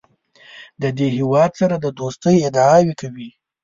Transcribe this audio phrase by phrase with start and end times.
[0.81, 3.29] د دې هېواد سره د دوستۍ ادعاوې کوي.